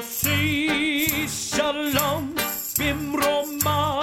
[0.00, 2.34] יוסי שלום
[2.78, 4.02] במרומה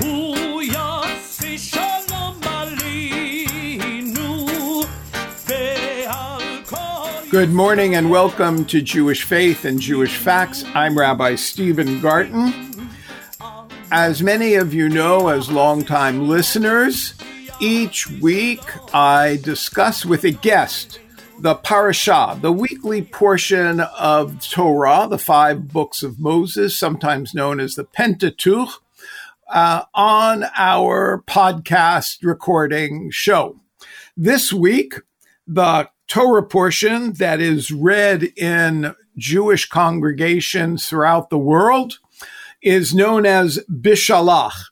[0.00, 4.36] הוא יוסי שלום עלינו
[5.48, 6.76] ועל כל
[7.30, 10.64] Good morning and welcome to Jewish Faith and Jewish Facts.
[10.74, 12.52] I'm Rabbi Stephen Garten.
[13.90, 17.14] As many of you know, as longtime listeners,
[17.60, 18.62] each week
[18.94, 21.00] I discuss with a guest
[21.39, 27.75] the parashah, the weekly portion of Torah, the five books of Moses, sometimes known as
[27.75, 28.81] the Pentateuch,
[29.49, 33.59] uh, on our podcast recording show.
[34.15, 34.95] This week,
[35.45, 41.99] the Torah portion that is read in Jewish congregations throughout the world
[42.61, 44.71] is known as Beshalach.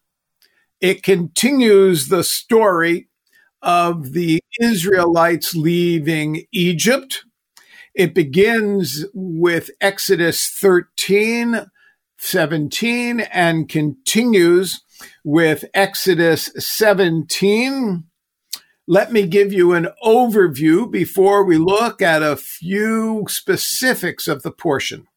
[0.79, 3.07] It continues the story
[3.63, 7.23] of the Israelites leaving Egypt.
[7.95, 11.67] It begins with Exodus 13,
[12.17, 14.81] 17, and continues
[15.23, 18.03] with Exodus 17.
[18.85, 24.51] Let me give you an overview before we look at a few specifics of the
[24.51, 25.07] portion.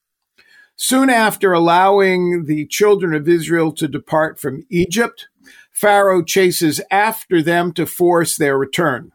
[0.76, 5.28] Soon after allowing the children of Israel to depart from Egypt,
[5.76, 9.12] Pharaoh chases after them to force their return.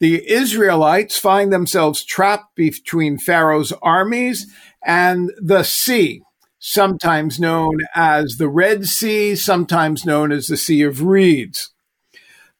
[0.00, 4.50] The Israelites find themselves trapped between Pharaoh's armies
[4.84, 6.22] and the sea,
[6.58, 11.74] sometimes known as the Red Sea, sometimes known as the Sea of Reeds.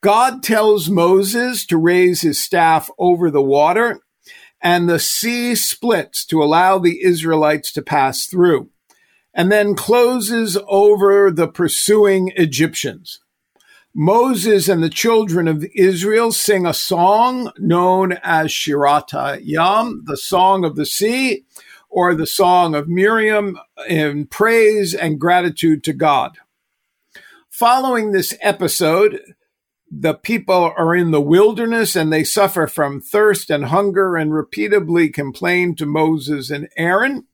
[0.02, 3.98] God tells Moses to raise his staff over the water,
[4.60, 8.68] and the sea splits to allow the Israelites to pass through
[9.36, 13.20] and then closes over the pursuing Egyptians.
[13.94, 20.64] Moses and the children of Israel sing a song known as Shirat Yam, the song
[20.64, 21.44] of the sea,
[21.90, 26.38] or the song of Miriam in praise and gratitude to God.
[27.50, 29.20] Following this episode,
[29.90, 35.08] the people are in the wilderness and they suffer from thirst and hunger and repeatedly
[35.10, 37.26] complain to Moses and Aaron.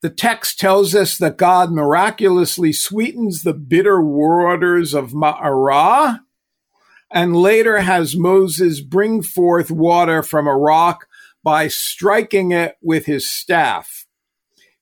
[0.00, 6.20] The text tells us that God miraculously sweetens the bitter waters of Ma'arah
[7.10, 11.08] and later has Moses bring forth water from a rock
[11.42, 14.06] by striking it with his staff.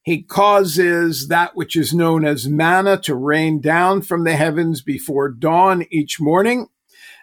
[0.02, 5.30] He causes that which is known as manna to rain down from the heavens before
[5.30, 6.66] dawn each morning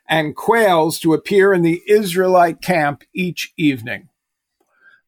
[0.09, 4.09] and quails to appear in the Israelite camp each evening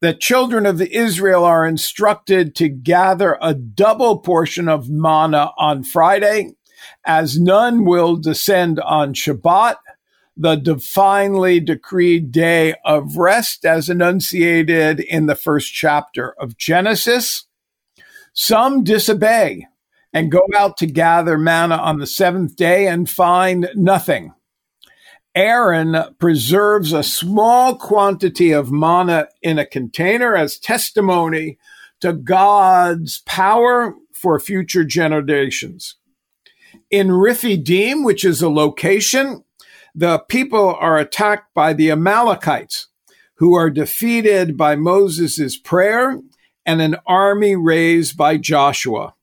[0.05, 6.51] the children of Israel are instructed to gather a double portion of manna on Friday,
[7.03, 9.77] as none will descend on Shabbat,
[10.37, 17.47] the divinely decreed day of rest as enunciated in the first chapter of Genesis.
[18.31, 19.65] Some disobey
[20.13, 24.34] and go out to gather manna on the seventh day and find nothing.
[25.35, 31.57] Aaron preserves a small quantity of manna in a container as testimony
[31.99, 35.97] to God's power for future generations.
[36.89, 39.43] In Rephidim, which is a location,
[39.93, 42.87] the people are attacked by the Amalekites,
[43.35, 46.21] who are defeated by Moses' prayer
[46.65, 49.15] and an army raised by Joshua.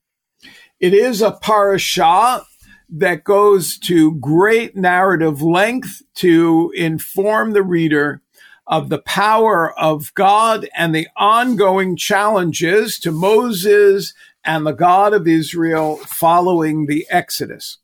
[0.79, 2.44] It is a parashah
[2.92, 8.20] that goes to great narrative length to inform the reader
[8.66, 14.12] of the power of God and the ongoing challenges to Moses
[14.44, 17.78] and the God of Israel following the Exodus.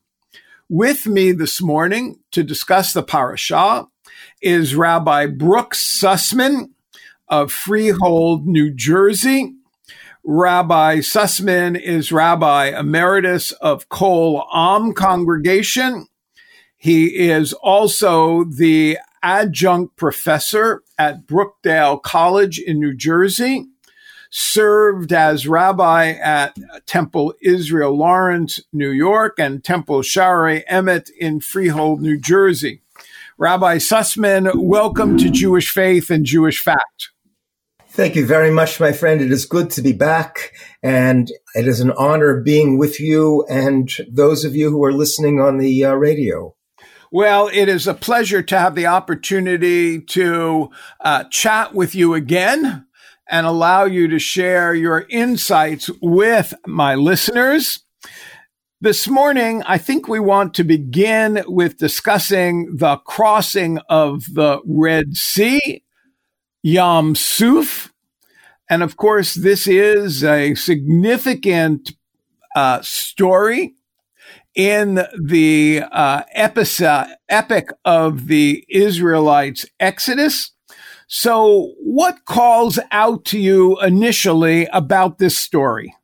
[0.68, 3.88] With me this morning to discuss the parashah
[4.42, 6.70] is Rabbi Brooks Sussman
[7.28, 9.54] of Freehold, New Jersey.
[10.24, 16.06] Rabbi Sussman is Rabbi Emeritus of Kol Am Congregation.
[16.76, 23.66] He is also the adjunct professor at Brookdale College in New Jersey,
[24.30, 26.56] served as rabbi at
[26.86, 32.82] Temple Israel Lawrence, New York, and Temple Shaarei Emet in Freehold, New Jersey.
[33.38, 37.10] Rabbi Sussman, welcome to Jewish Faith and Jewish Fact.
[37.98, 39.20] Thank you very much, my friend.
[39.20, 40.52] It is good to be back,
[40.84, 45.40] and it is an honor being with you and those of you who are listening
[45.40, 46.54] on the uh, radio.
[47.10, 52.86] Well, it is a pleasure to have the opportunity to uh, chat with you again
[53.28, 57.80] and allow you to share your insights with my listeners.
[58.80, 65.16] This morning, I think we want to begin with discussing the crossing of the Red
[65.16, 65.82] Sea
[66.62, 67.92] Yam Suf.
[68.70, 71.92] And of course, this is a significant
[72.54, 73.74] uh, story
[74.54, 80.50] in the uh, episode, epic of the Israelites' Exodus.
[81.06, 85.94] So, what calls out to you initially about this story?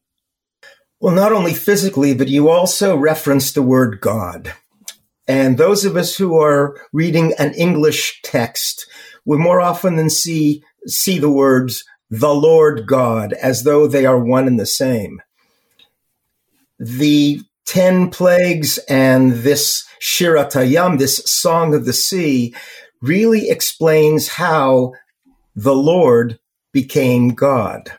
[1.01, 4.55] Well, not only physically, but you also reference the word God.
[5.27, 8.87] And those of us who are reading an English text
[9.25, 14.19] would more often than see, see the words the Lord God as though they are
[14.19, 15.21] one and the same.
[16.79, 22.55] The 10 plagues and this Shirat Hayam, this song of the sea,
[23.01, 24.93] really explains how
[25.57, 26.39] the Lord
[26.73, 27.93] became God.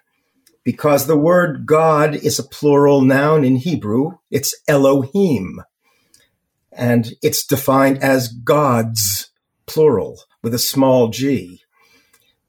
[0.64, 5.62] Because the word God is a plural noun in Hebrew, it's Elohim.
[6.72, 9.30] And it's defined as gods,
[9.68, 11.60] plural, with a small g.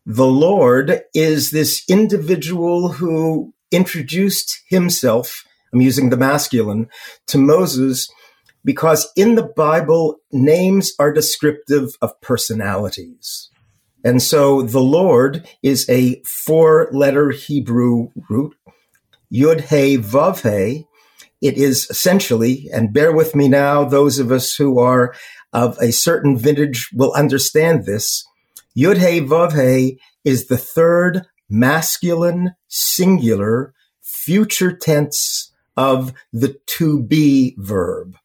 [0.04, 6.90] The Lord is this individual who introduced himself, I'm using the masculine,
[7.28, 8.06] to Moses
[8.66, 13.48] because in the Bible, names are descriptive of personalities.
[14.04, 18.54] And so the Lord is a four letter Hebrew root,
[19.32, 20.84] Yud He Vav He.
[21.40, 25.14] It is essentially, and bear with me now, those of us who are
[25.56, 28.28] of a certain vintage will understand this.
[28.76, 33.72] Yud He Vav He is the third masculine singular
[34.02, 38.16] future tense of the to be verb.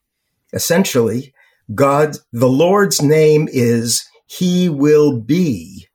[0.52, 1.34] Essentially,
[1.74, 5.88] God, the Lord's name is He will be.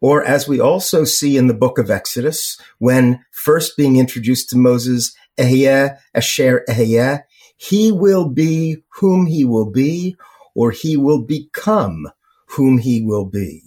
[0.00, 4.58] Or as we also see in the book of Exodus, when first being introduced to
[4.58, 7.22] Moses, Ehyeh, Asher Ehyeh,
[7.56, 10.16] He will be whom He will be,
[10.56, 12.08] or He will become
[12.46, 13.62] whom He will be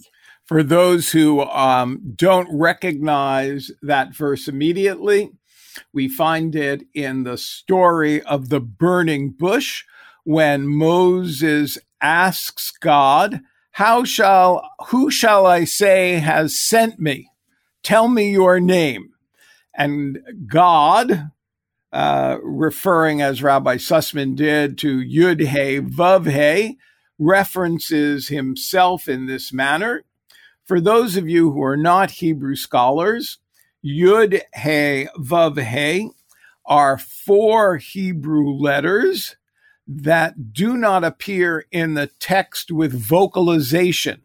[0.50, 5.30] for those who um, don't recognize that verse immediately,
[5.92, 9.84] we find it in the story of the burning bush
[10.24, 17.30] when Moses asks God, how shall, who shall I say has sent me?
[17.84, 19.10] Tell me your name.
[19.72, 21.30] And God,
[21.92, 26.78] uh, referring as Rabbi Sussman did to Yud He Vav He,
[27.18, 30.04] references himself in this manner
[30.70, 33.38] for those of you who are not Hebrew scholars,
[33.84, 36.10] Yud He Vav He
[36.64, 39.34] are four Hebrew letters
[39.88, 44.22] that do not appear in the text with vocalization.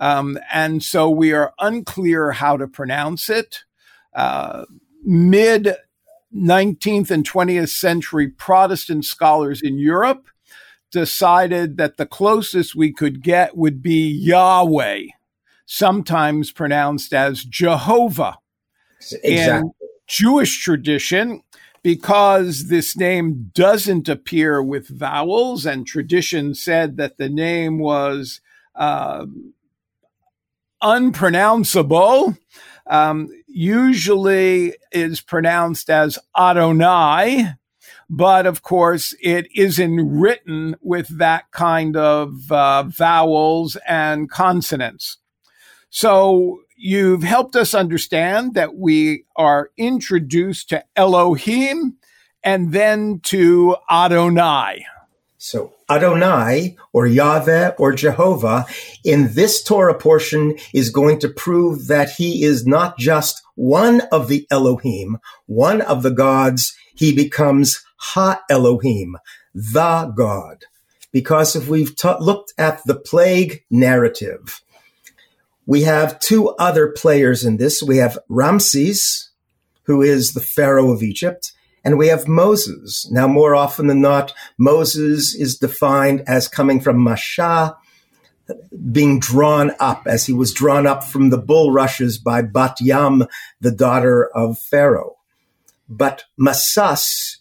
[0.00, 3.62] Um, and so we are unclear how to pronounce it.
[4.12, 4.64] Uh,
[5.04, 5.76] Mid
[6.34, 10.28] 19th and 20th century Protestant scholars in Europe
[10.90, 15.06] decided that the closest we could get would be Yahweh
[15.66, 18.38] sometimes pronounced as Jehovah.
[19.00, 19.68] Exactly.
[19.68, 19.72] In
[20.06, 21.42] Jewish tradition,
[21.82, 28.40] because this name doesn't appear with vowels, and tradition said that the name was
[28.74, 29.26] uh,
[30.82, 32.36] unpronounceable,
[32.88, 37.54] um, usually is pronounced as Adonai,
[38.08, 45.18] but of course it isn't written with that kind of uh, vowels and consonants.
[45.90, 51.96] So you've helped us understand that we are introduced to Elohim
[52.44, 54.86] and then to Adonai.
[55.46, 58.66] So Adonai or Yahweh or Jehovah
[59.04, 64.26] in this Torah portion is going to prove that he is not just one of
[64.26, 66.76] the Elohim, one of the gods.
[66.96, 69.18] He becomes Ha Elohim,
[69.54, 70.64] the God.
[71.12, 74.62] Because if we've ta- looked at the plague narrative,
[75.64, 77.80] we have two other players in this.
[77.80, 79.30] We have Ramses,
[79.84, 81.52] who is the Pharaoh of Egypt,
[81.86, 83.08] and we have Moses.
[83.12, 87.76] Now, more often than not, Moses is defined as coming from Masha,
[88.90, 93.26] being drawn up as he was drawn up from the bulrushes by Bat Yam,
[93.60, 95.14] the daughter of Pharaoh.
[95.88, 97.36] But Masas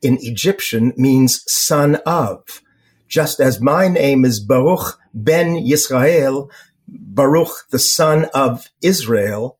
[0.00, 2.62] in Egyptian means son of.
[3.08, 6.48] Just as my name is Baruch ben Yisrael,
[6.86, 9.57] Baruch, the son of Israel,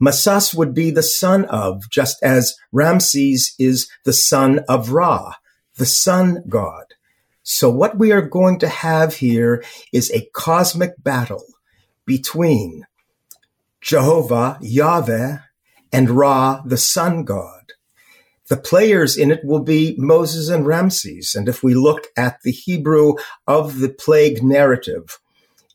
[0.00, 5.34] Masas would be the son of, just as Ramses is the son of Ra,
[5.76, 6.94] the sun god.
[7.42, 11.44] So what we are going to have here is a cosmic battle
[12.04, 12.86] between
[13.80, 15.38] Jehovah, Yahweh,
[15.92, 17.72] and Ra, the sun god.
[18.48, 21.34] The players in it will be Moses and Ramses.
[21.34, 23.14] And if we look at the Hebrew
[23.46, 25.18] of the plague narrative,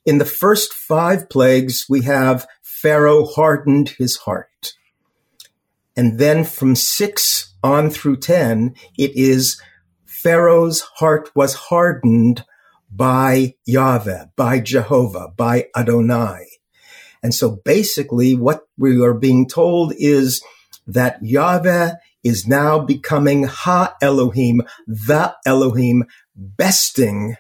[0.06, 2.46] In the first five plagues, we have
[2.84, 4.74] Pharaoh hardened his heart.
[5.96, 9.62] And then from six on through 10, it is
[10.06, 12.44] Pharaoh's heart was hardened
[12.92, 16.46] by Yahweh, by Jehovah, by Adonai.
[17.24, 20.44] And so basically what we are being told is
[20.86, 26.04] that Yahweh is now becoming Ha Elohim, the Elohim,
[26.36, 27.38] besting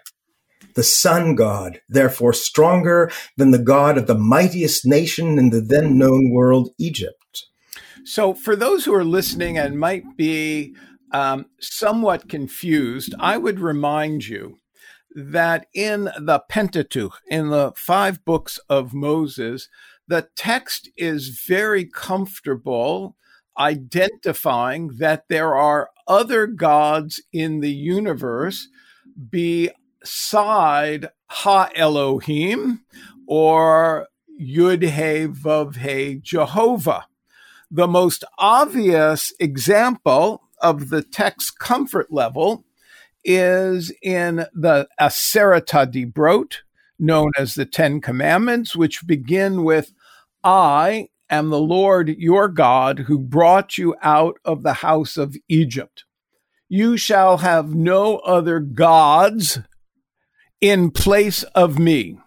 [0.75, 5.97] the sun god, therefore stronger than the god of the mightiest nation in the then
[5.97, 7.45] known world, Egypt.
[8.05, 10.75] So, for those who are listening and might be
[11.11, 14.59] um, somewhat confused, I would remind you
[15.15, 19.69] that in the Pentateuch, in the five books of Moses,
[20.07, 23.15] the text is very comfortable
[23.57, 28.67] identifying that there are other gods in the universe
[30.03, 32.81] beside Ha Elohim
[33.25, 34.07] or
[34.39, 37.05] Yud He Vav He Jehovah.
[37.71, 42.65] The most obvious example of the text comfort level
[43.23, 46.57] is in the Aseret HaDibrot,
[46.99, 49.93] known as the Ten Commandments, which begin with
[50.43, 56.03] I am the Lord your God who brought you out of the house of Egypt.
[56.67, 59.59] You shall have no other gods
[60.63, 62.17] in place of me.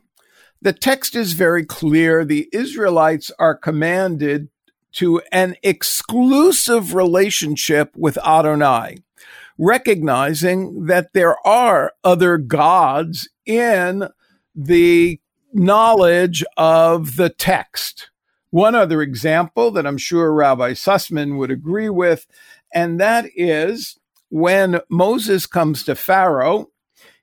[0.60, 2.22] The text is very clear.
[2.22, 4.50] The Israelites are commanded
[4.92, 8.98] to an exclusive relationship with Adonai,
[9.56, 14.06] recognizing that there are other gods in
[14.54, 15.18] the
[15.54, 18.10] knowledge of the text.
[18.50, 22.26] One other example that I'm sure Rabbi Sussman would agree with,
[22.74, 26.68] and that is when Moses comes to Pharaoh,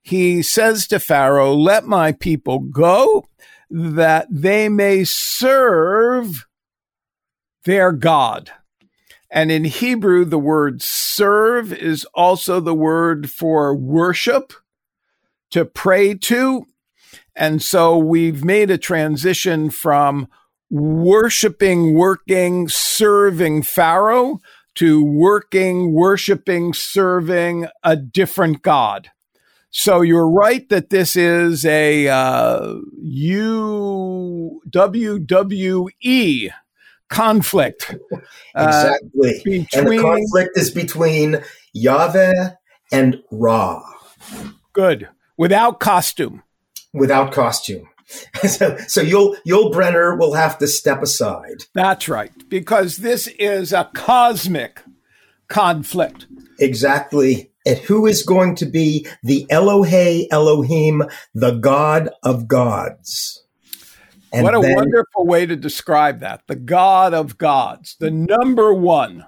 [0.03, 3.25] he says to Pharaoh, Let my people go
[3.69, 6.45] that they may serve
[7.65, 8.51] their God.
[9.31, 14.53] And in Hebrew, the word serve is also the word for worship,
[15.51, 16.65] to pray to.
[17.35, 20.27] And so we've made a transition from
[20.69, 24.39] worshiping, working, serving Pharaoh
[24.75, 29.09] to working, worshiping, serving a different God.
[29.75, 36.51] So you're right that this is a uh, U WWE
[37.09, 37.95] conflict.
[38.55, 39.33] Uh, exactly.
[39.43, 42.51] Between, and the conflict is between Yahweh
[42.91, 43.81] and Ra.
[44.73, 45.09] Good.
[45.37, 46.43] Without costume.
[46.93, 47.89] Without costume.
[48.43, 51.63] so, so Yul Yul Brynner will have to step aside.
[51.73, 54.83] That's right, because this is a cosmic
[55.47, 56.27] conflict.
[56.59, 57.52] Exactly.
[57.65, 61.03] And who is going to be the Elohe Elohim,
[61.33, 63.43] the God of gods?
[64.33, 66.41] And what a then, wonderful way to describe that.
[66.47, 69.25] The God of gods, the number one.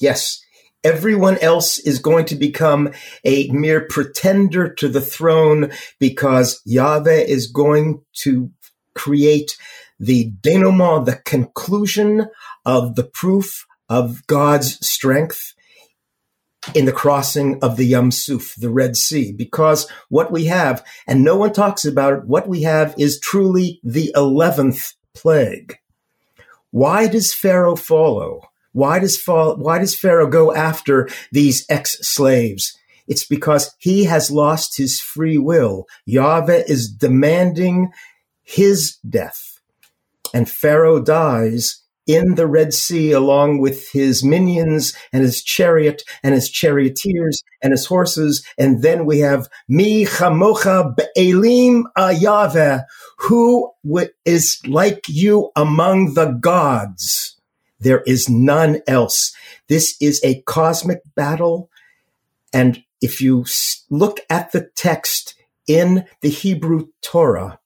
[0.00, 0.44] Yes.
[0.84, 2.90] Everyone else is going to become
[3.24, 8.50] a mere pretender to the throne because Yahweh is going to
[8.96, 9.56] create
[10.00, 12.26] the denouement, the conclusion
[12.66, 15.54] of the proof of God's strength
[16.74, 21.24] in the crossing of the Yam Suf, the Red Sea, because what we have, and
[21.24, 25.76] no one talks about it, what we have is truly the 11th plague.
[26.70, 28.42] Why does Pharaoh follow?
[28.72, 32.78] Why does, why does Pharaoh go after these ex-slaves?
[33.06, 35.86] It's because he has lost his free will.
[36.06, 37.90] Yahweh is demanding
[38.42, 39.60] his death.
[40.32, 46.34] And Pharaoh dies in the Red Sea along with his minions and his chariot and
[46.34, 48.44] his charioteers and his horses.
[48.58, 52.84] And then we have Mi Chamocha Be'elim Ayave,
[53.18, 53.70] who
[54.24, 57.36] is like you among the gods.
[57.78, 59.34] There is none else.
[59.68, 61.70] This is a cosmic battle.
[62.52, 63.44] And if you
[63.90, 65.34] look at the text
[65.66, 67.58] in the Hebrew Torah,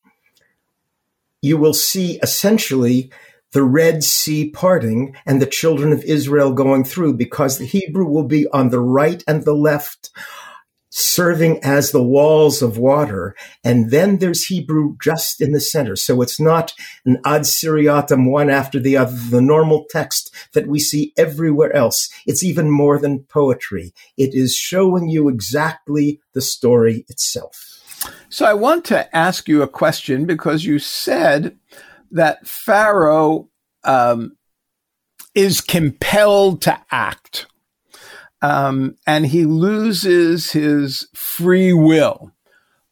[1.42, 3.10] you will see essentially
[3.52, 8.26] the Red Sea parting and the children of Israel going through because the Hebrew will
[8.26, 10.10] be on the right and the left
[10.90, 13.36] serving as the walls of water.
[13.62, 15.94] And then there's Hebrew just in the center.
[15.94, 16.72] So it's not
[17.04, 22.08] an ad seriatim one after the other, the normal text that we see everywhere else.
[22.26, 23.92] It's even more than poetry.
[24.16, 27.76] It is showing you exactly the story itself.
[28.30, 31.58] So I want to ask you a question because you said
[32.10, 33.48] that Pharaoh
[33.84, 34.36] um,
[35.34, 37.46] is compelled to act.
[38.42, 42.32] Um, and he loses his free will.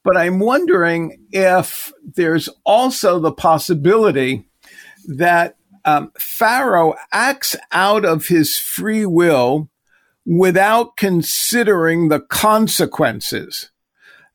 [0.04, 4.46] But I'm wondering if there's also the possibility
[5.06, 9.70] that um, Pharaoh acts out of his free will
[10.26, 13.70] without considering the consequences.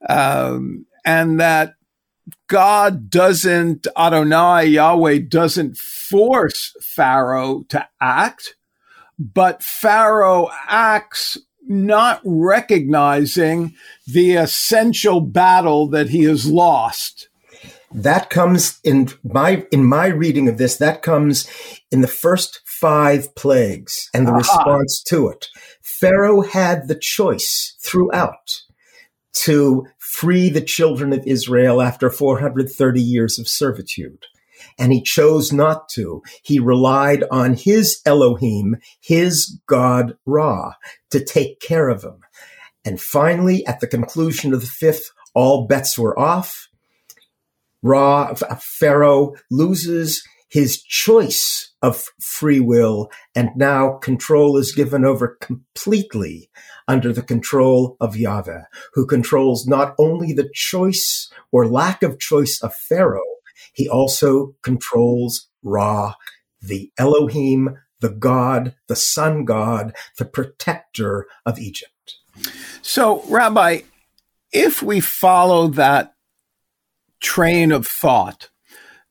[0.07, 1.75] Um, and that
[2.47, 8.55] God doesn't, Adonai, Yahweh doesn't force Pharaoh to act,
[9.17, 13.75] but Pharaoh acts not recognizing
[14.07, 17.29] the essential battle that he has lost.
[17.91, 20.77] That comes in my in my reading of this.
[20.77, 21.47] That comes
[21.91, 24.37] in the first five plagues and the Aha.
[24.37, 25.47] response to it.
[25.81, 28.61] Pharaoh had the choice throughout
[29.33, 34.25] to free the children of Israel after 430 years of servitude.
[34.77, 36.23] And he chose not to.
[36.41, 40.73] He relied on his Elohim, his God Ra,
[41.11, 42.21] to take care of him.
[42.83, 46.67] And finally, at the conclusion of the fifth, all bets were off.
[47.83, 56.49] Ra, Pharaoh loses his choice of free will, and now control is given over completely
[56.87, 58.63] under the control of Yahweh,
[58.93, 63.21] who controls not only the choice or lack of choice of Pharaoh,
[63.73, 66.15] he also controls Ra,
[66.61, 72.17] the Elohim, the God, the sun god, the protector of Egypt.
[72.81, 73.81] So, Rabbi,
[74.51, 76.15] if we follow that
[77.21, 78.49] train of thought,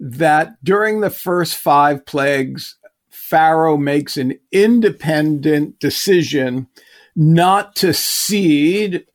[0.01, 2.77] that during the first five plagues,
[3.11, 6.69] Pharaoh makes an independent decision
[7.15, 9.07] not to cede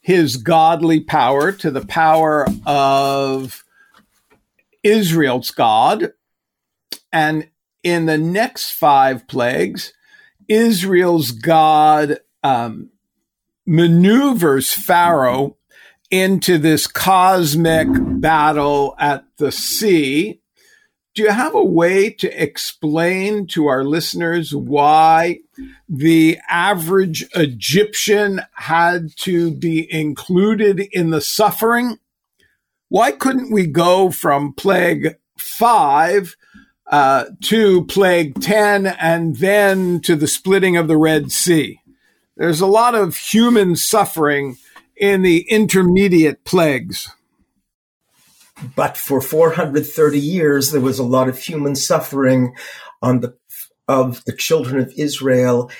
[0.00, 3.62] his godly power to the power of
[4.82, 6.12] Israel's God.
[7.12, 7.48] And
[7.82, 9.92] in the next five plagues,
[10.48, 12.90] Israel's God um,
[13.66, 15.56] maneuvers Pharaoh
[16.12, 20.38] into this cosmic battle at the sea
[21.14, 25.40] do you have a way to explain to our listeners why
[25.86, 31.98] the average Egyptian had to be included in the suffering?
[32.88, 36.34] Why couldn't we go from plague five
[36.86, 41.78] uh, to plague 10 and then to the splitting of the Red Sea?
[42.38, 44.56] There's a lot of human suffering
[45.02, 47.10] in the intermediate plagues.
[48.76, 52.54] But for 430 years, there was a lot of human suffering
[53.02, 53.36] on the,
[53.88, 55.72] of the children of Israel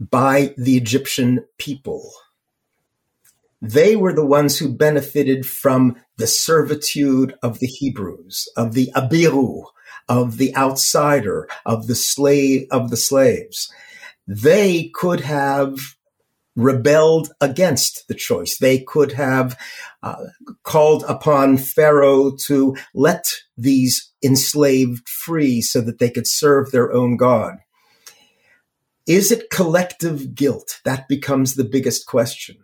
[0.00, 2.10] by the Egyptian people.
[3.62, 9.66] They were the ones who benefited from the servitude of the Hebrews, of the Abiru,
[10.08, 13.72] of the outsider, of the slave, of the slaves.
[14.26, 15.95] They could have
[16.56, 18.58] rebelled against the choice.
[18.58, 19.58] They could have
[20.02, 20.24] uh,
[20.62, 27.16] called upon Pharaoh to let these enslaved free so that they could serve their own
[27.16, 27.58] God.
[29.06, 30.80] Is it collective guilt?
[30.84, 32.56] That becomes the biggest question.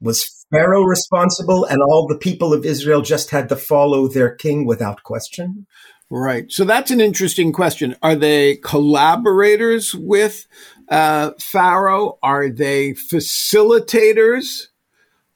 [0.00, 4.66] Was Pharaoh responsible and all the people of Israel just had to follow their king
[4.66, 5.66] without question?
[6.10, 6.52] Right.
[6.52, 7.96] So that's an interesting question.
[8.02, 10.46] Are they collaborators with
[10.88, 12.18] uh, Pharaoh?
[12.22, 14.68] Are they facilitators?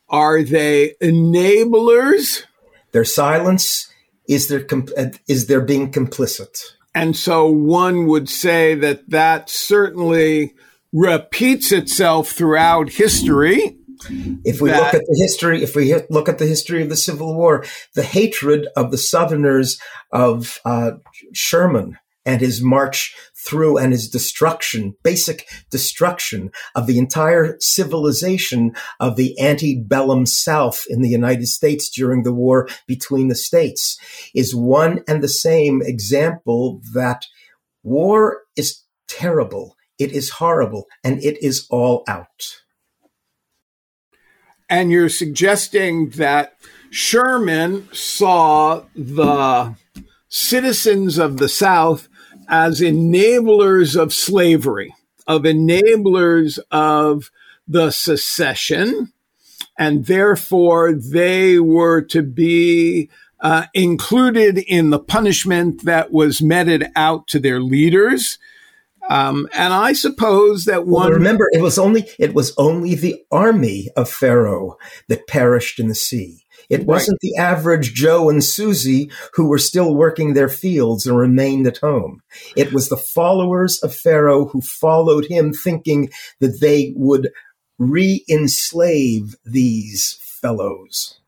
[0.09, 2.45] Are they enablers?
[2.93, 3.93] Their silence
[4.29, 4.91] is their comp-
[5.27, 6.59] is their being complicit.
[6.95, 10.55] And so one would say that that certainly
[10.93, 13.77] repeats itself throughout history.
[14.45, 16.97] If we that, look at the history, if we look at the history of the
[16.97, 19.79] Civil War, the hatred of the Southerners
[20.13, 20.93] of uh,
[21.33, 23.15] Sherman and his march
[23.47, 31.03] through and his destruction, basic destruction of the entire civilization of the antebellum South in
[31.03, 33.99] the United States during the war between the states
[34.35, 37.27] is one and the same example that
[37.83, 39.77] war is terrible.
[39.99, 42.63] It is horrible and it is all out.
[44.69, 46.55] And you're suggesting that
[46.91, 49.75] Sherman saw the
[50.29, 52.09] citizens of the South
[52.49, 54.95] as enablers of slavery,
[55.27, 57.31] of enablers of
[57.67, 59.13] the secession,
[59.79, 67.29] and therefore they were to be uh, included in the punishment that was meted out
[67.29, 68.39] to their leaders.
[69.09, 71.09] Um, and I suppose that one.
[71.09, 74.77] Well, remember, it was only it was only the army of Pharaoh
[75.09, 76.45] that perished in the sea.
[76.69, 81.67] It wasn't the average Joe and Susie who were still working their fields and remained
[81.67, 82.21] at home.
[82.57, 87.31] It was the followers of Pharaoh who followed him thinking that they would
[87.79, 91.21] re enslave these fellows.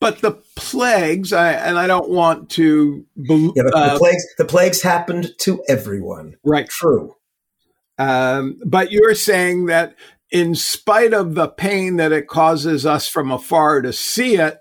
[0.00, 3.06] but the plagues, I, and I don't want to.
[3.16, 6.36] Be, Yeah, but uh, the plagues the plagues happened to everyone.
[6.44, 6.68] right.
[6.68, 7.16] True.
[7.98, 9.94] Um, but you're saying that
[10.32, 14.58] in spite of the pain that it causes us from afar to see it,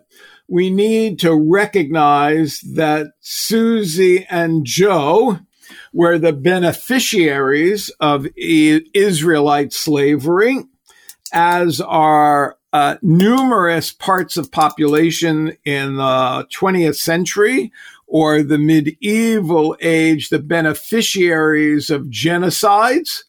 [0.48, 5.40] we need to recognize that Susie and Joe
[5.94, 10.58] were the beneficiaries of Israelite slavery,
[11.32, 17.72] as are uh, numerous parts of population in the 20th century
[18.08, 23.24] or the medieval age, the beneficiaries of genocides,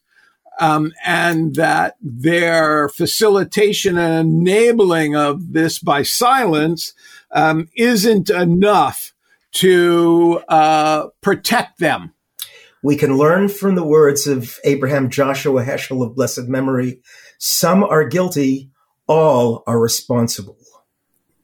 [0.61, 6.93] um, and that their facilitation and enabling of this by silence
[7.33, 9.13] um, isn't enough
[9.53, 12.15] to uh, protect them.
[12.83, 17.01] We can learn from the words of Abraham Joshua Heschel of blessed memory.
[17.39, 18.71] Some are guilty,
[19.07, 20.57] all are responsible.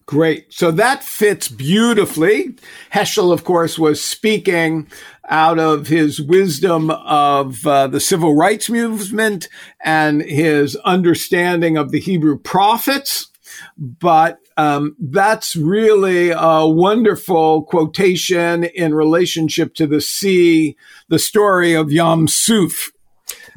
[0.09, 0.51] Great.
[0.51, 2.57] So that fits beautifully.
[2.95, 4.89] Heschel, of course, was speaking
[5.29, 9.51] out of his wisdom of uh, the civil rights movement
[9.85, 13.29] and his understanding of the Hebrew prophets.
[13.77, 21.93] But um, that's really a wonderful quotation in relationship to the sea, the story of
[21.93, 22.93] Yam Suf.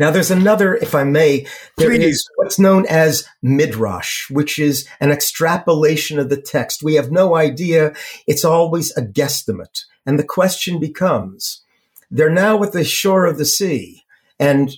[0.02, 1.46] Now, there's another, if I may,
[1.78, 6.82] there is what's known as midrash, which is an extrapolation of the text.
[6.82, 7.94] We have no idea.
[8.26, 9.84] It's always a guesstimate.
[10.04, 11.62] And the question becomes,
[12.10, 14.02] they're now at the shore of the sea
[14.40, 14.76] and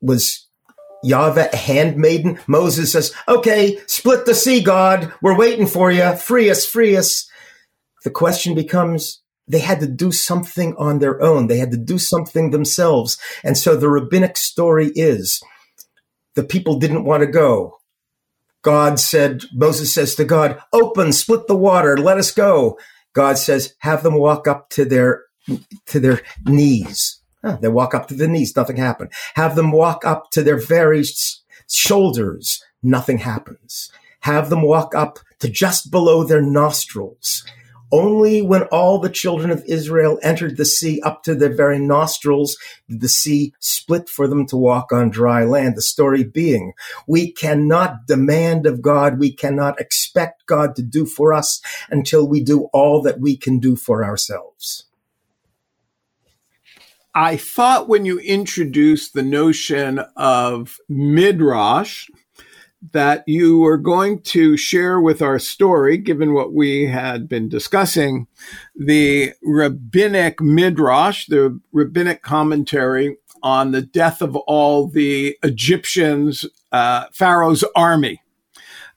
[0.00, 0.46] was
[1.02, 2.38] Yahweh a handmaiden?
[2.46, 5.12] Moses says, okay, split the sea, God.
[5.20, 6.16] We're waiting for you.
[6.16, 7.28] Free us, free us.
[8.04, 11.46] The question becomes, they had to do something on their own.
[11.46, 13.18] They had to do something themselves.
[13.44, 15.40] And so the rabbinic story is
[16.34, 17.78] the people didn't want to go.
[18.62, 22.78] God said, Moses says to God, open, split the water, let us go.
[23.12, 25.22] God says, have them walk up to their,
[25.86, 27.20] to their knees.
[27.42, 29.12] Huh, they walk up to the knees, nothing happened.
[29.34, 31.04] Have them walk up to their very
[31.70, 33.92] shoulders, nothing happens.
[34.20, 37.44] Have them walk up to just below their nostrils.
[37.92, 42.56] Only when all the children of Israel entered the sea up to their very nostrils
[42.88, 45.76] did the sea split for them to walk on dry land.
[45.76, 46.72] The story being,
[47.06, 52.42] we cannot demand of God, we cannot expect God to do for us until we
[52.42, 54.84] do all that we can do for ourselves.
[57.14, 62.10] I thought when you introduced the notion of midrash
[62.92, 68.26] that you were going to share with our story, given what we had been discussing,
[68.74, 77.64] the rabbinic midrash, the rabbinic commentary on the death of all the Egyptians, uh, Pharaoh's
[77.74, 78.20] army.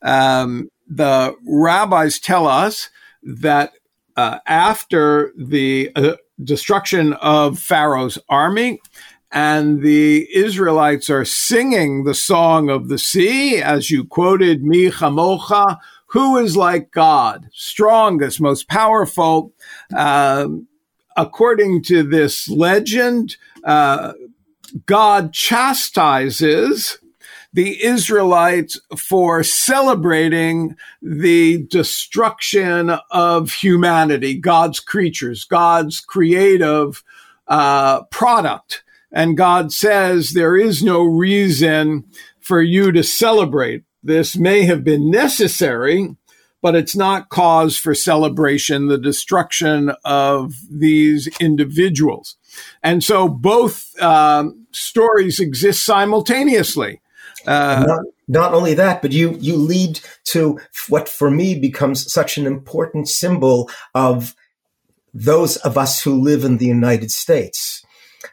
[0.02, 2.90] Um, the rabbis tell us
[3.22, 3.72] that
[4.16, 8.80] uh, after the uh, destruction of Pharaoh's army,
[9.32, 15.78] and the Israelites are singing the song of the sea, as you quoted, Mi Chamocha,
[16.06, 19.52] who is like God, strongest, most powerful.
[19.96, 20.66] Um,
[21.16, 24.14] according to this legend, uh,
[24.86, 26.98] God chastises
[27.52, 37.02] the Israelites for celebrating the destruction of humanity, God's creatures, God's creative
[37.48, 38.82] uh, product.
[39.12, 42.04] And God says there is no reason
[42.40, 43.84] for you to celebrate.
[44.02, 46.16] This may have been necessary,
[46.62, 52.36] but it's not cause for celebration, the destruction of these individuals.
[52.82, 57.00] And so both um, stories exist simultaneously.
[57.46, 62.36] Uh, not, not only that, but you you lead to what for me becomes such
[62.36, 64.34] an important symbol of
[65.14, 67.84] those of us who live in the United States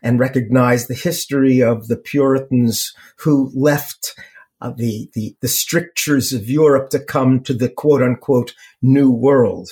[0.02, 4.15] and recognize the history of the Puritans who left
[4.60, 9.69] uh, the, the the strictures of Europe to come to the quote unquote New World.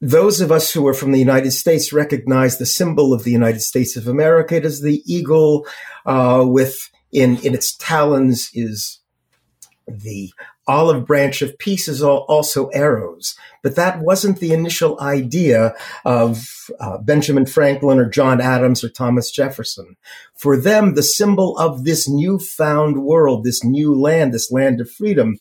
[0.00, 3.62] Those of us who are from the United States recognize the symbol of the United
[3.62, 4.56] States of America.
[4.56, 5.66] It is the eagle
[6.04, 9.00] uh, with in in its talons is
[9.88, 10.30] the
[10.66, 13.36] olive branch of peace is also arrows.
[13.62, 15.74] But that wasn't the initial idea
[16.04, 19.96] of uh, Benjamin Franklin or John Adams or Thomas Jefferson.
[20.34, 25.38] For them, the symbol of this newfound world, this new land, this land of freedom,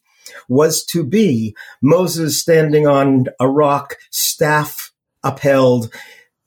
[0.48, 4.92] was to be Moses standing on a rock, staff
[5.24, 5.94] upheld,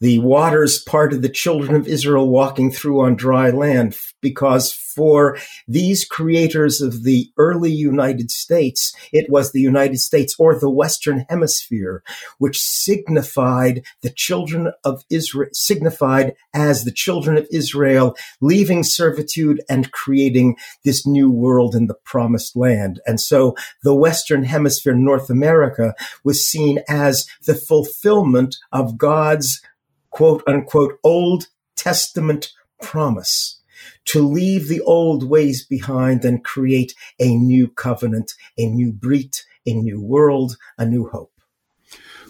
[0.00, 6.04] the waters parted the children of Israel walking through on dry land because for these
[6.04, 12.02] creators of the early United States, it was the United States or the Western Hemisphere,
[12.38, 19.92] which signified the children of Israel, signified as the children of Israel leaving servitude and
[19.92, 23.00] creating this new world in the promised land.
[23.06, 29.60] And so the Western Hemisphere, North America, was seen as the fulfillment of God's
[30.10, 32.50] quote unquote Old Testament
[32.82, 33.60] promise
[34.06, 39.74] to leave the old ways behind and create a new covenant, a new Brit, a
[39.74, 41.32] new world, a new hope.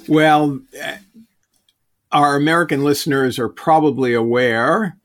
[0.07, 0.61] Well,
[2.11, 4.97] our American listeners are probably aware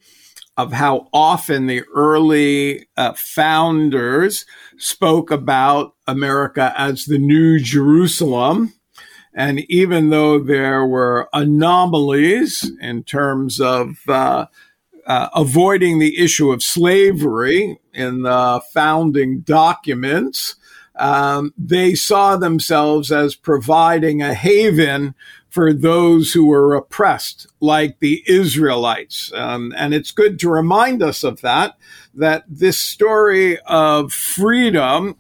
[0.56, 4.46] of how often the early uh, founders
[4.78, 8.74] spoke about America as the New Jerusalem.
[9.36, 14.46] And even though there were anomalies in terms of uh,
[15.08, 20.56] uh, avoiding the issue of slavery in the founding documents,
[20.96, 25.16] um, they saw themselves as providing a haven
[25.50, 29.32] for those who were oppressed, like the Israelites.
[29.36, 31.78] Um, and it's good to remind us of that,
[32.16, 35.16] that this story of freedom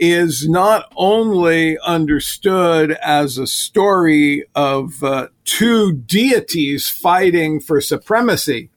[0.00, 8.70] is not only understood as a story of uh, two deities fighting for supremacy,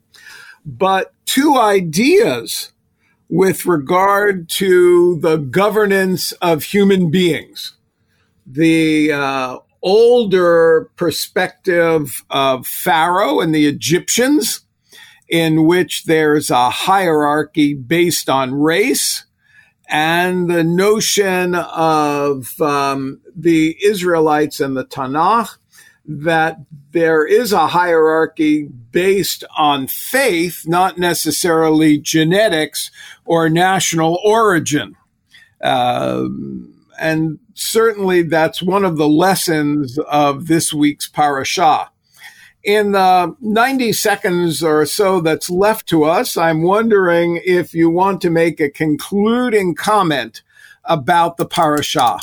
[0.65, 2.73] but two ideas
[3.29, 7.77] with regard to the governance of human beings.
[8.45, 14.65] The uh, older perspective of Pharaoh and the Egyptians,
[15.29, 19.23] in which there's a hierarchy based on race
[19.87, 25.57] and the notion of um, the Israelites and the Tanakh
[26.05, 26.57] that
[26.91, 32.91] there is a hierarchy based on faith, not necessarily genetics
[33.25, 34.95] or national origin.
[35.61, 41.87] Um, and certainly that's one of the lessons of this week's parashah
[42.63, 48.21] in the 90 seconds or so that's left to us, I'm wondering if you want
[48.21, 50.41] to make a concluding comment
[50.85, 52.19] about the parashah.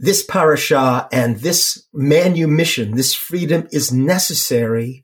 [0.00, 5.02] This parashah and this manumission, this freedom is necessary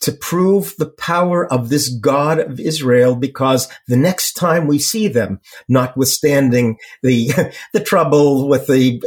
[0.00, 5.08] to prove the power of this God of Israel because the next time we see
[5.08, 7.30] them, notwithstanding the,
[7.72, 9.02] the trouble with the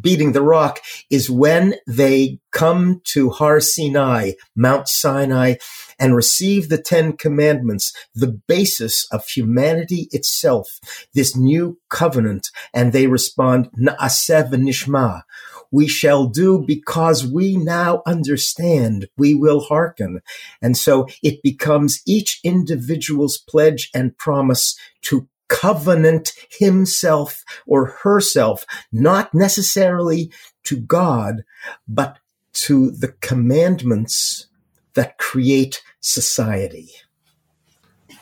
[0.00, 5.54] beating the rock is when they come to Har Sinai, Mount Sinai,
[5.98, 10.80] and receive the Ten Commandments, the basis of humanity itself,
[11.14, 15.22] this new covenant, and they respond, Na'aseh nishma.
[15.70, 19.08] We shall do because we now understand.
[19.16, 20.20] We will hearken.
[20.60, 29.34] And so it becomes each individual's pledge and promise to covenant himself or herself, not
[29.34, 30.30] necessarily
[30.64, 31.44] to God,
[31.86, 32.18] but
[32.54, 34.46] to the commandments
[34.94, 36.90] that create society.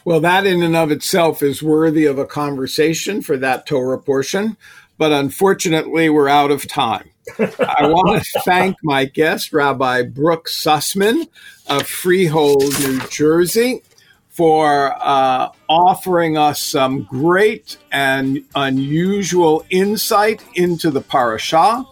[0.04, 4.56] Well, that in and of itself is worthy of a conversation for that Torah portion,
[4.98, 7.10] but unfortunately, we're out of time.
[7.38, 11.28] I want to thank my guest, Rabbi Brooks Sussman
[11.68, 13.82] of Freehold, New Jersey
[14.30, 21.86] for uh, offering us some great and unusual insight into the parashah.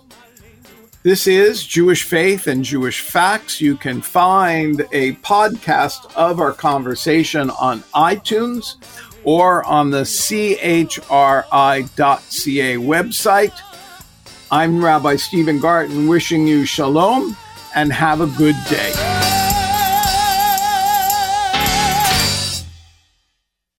[1.02, 3.60] This is Jewish Faith and Jewish Facts.
[3.60, 8.76] You can find a podcast of our conversation on iTunes
[9.24, 10.96] or on the chri.ca
[12.76, 13.60] website.
[14.50, 17.36] I'm Rabbi Stephen Garten wishing you shalom
[17.74, 19.37] and have a good day.